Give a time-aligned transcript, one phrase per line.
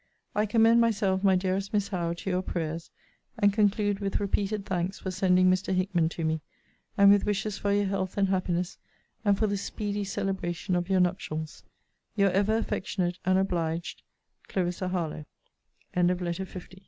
[0.33, 2.89] I commend myself, my dearest Miss Howe, to your prayers;
[3.37, 5.75] and conclude with repeated thanks for sending Mr.
[5.75, 6.41] Hickman to me;
[6.97, 8.79] and with wishes for your health and happiness,
[9.23, 11.63] and for the speedy celebration of your nuptials;
[12.15, 13.13] Your ever affectiona